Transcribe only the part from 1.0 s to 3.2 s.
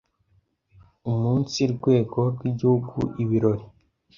Umunsi rwego rw’Igihugu